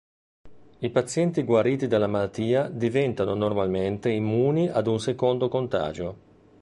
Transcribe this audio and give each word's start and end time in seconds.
I 0.79 0.89
pazienti 0.89 1.43
guariti 1.43 1.85
dalla 1.85 2.07
malattia 2.07 2.67
diventano 2.69 3.35
normalmente 3.35 4.09
immuni 4.09 4.67
a 4.67 4.81
un 4.89 4.99
secondo 4.99 5.47
contagio. 5.47 6.15